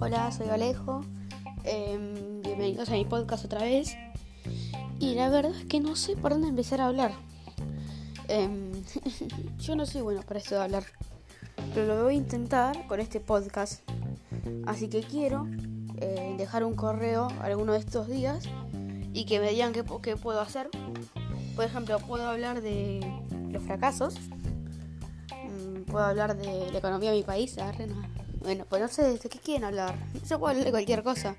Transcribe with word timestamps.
Hola, 0.00 0.30
soy 0.30 0.48
Alejo. 0.48 1.00
Em, 1.64 2.40
bienvenidos 2.40 2.88
a 2.88 2.92
mi 2.92 3.04
podcast 3.04 3.44
otra 3.44 3.62
vez. 3.62 3.96
Y 5.00 5.16
la 5.16 5.28
verdad 5.28 5.50
es 5.56 5.64
que 5.64 5.80
no 5.80 5.96
sé 5.96 6.16
por 6.16 6.30
dónde 6.30 6.46
empezar 6.46 6.80
a 6.80 6.86
hablar. 6.86 7.10
Em, 8.28 8.70
yo 9.58 9.74
no 9.74 9.86
soy 9.86 10.02
bueno 10.02 10.22
para 10.22 10.38
esto 10.38 10.54
de 10.54 10.62
hablar. 10.62 10.84
Pero 11.74 11.96
lo 11.96 12.04
voy 12.04 12.14
a 12.14 12.16
intentar 12.16 12.86
con 12.86 13.00
este 13.00 13.18
podcast. 13.18 13.82
Así 14.66 14.88
que 14.88 15.00
quiero 15.00 15.48
eh, 15.96 16.36
dejar 16.38 16.62
un 16.62 16.76
correo 16.76 17.26
alguno 17.42 17.72
de 17.72 17.80
estos 17.80 18.06
días 18.06 18.44
y 19.12 19.24
que 19.24 19.40
me 19.40 19.50
digan 19.50 19.72
qué, 19.72 19.82
puedo 19.82 20.40
hacer. 20.40 20.70
Por 21.56 21.64
ejemplo, 21.64 21.98
puedo 21.98 22.28
hablar 22.28 22.62
de 22.62 23.00
los 23.50 23.64
fracasos. 23.64 24.14
Mm, 25.32 25.90
puedo 25.90 26.04
hablar 26.04 26.36
de 26.36 26.70
la 26.70 26.78
economía 26.78 27.10
de 27.10 27.16
mi 27.16 27.24
país. 27.24 27.58
Bueno, 28.40 28.64
pues 28.68 28.80
no 28.80 28.88
sé 28.88 29.18
de 29.18 29.18
qué 29.18 29.38
quieren 29.38 29.64
hablar. 29.64 29.94
Se 30.24 30.38
puede 30.38 30.52
hablar 30.52 30.64
de 30.66 30.70
cualquier 30.70 31.02
cosa. 31.02 31.36